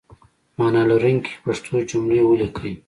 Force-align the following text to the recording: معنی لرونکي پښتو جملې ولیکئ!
معنی 0.57 0.83
لرونکي 0.91 1.33
پښتو 1.45 1.73
جملې 1.89 2.21
ولیکئ! 2.25 2.73